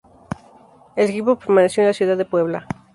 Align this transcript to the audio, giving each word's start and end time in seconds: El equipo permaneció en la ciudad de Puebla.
El 0.95 1.09
equipo 1.11 1.37
permaneció 1.37 1.83
en 1.83 1.87
la 1.89 1.93
ciudad 1.93 2.17
de 2.17 2.25
Puebla. 2.25 2.65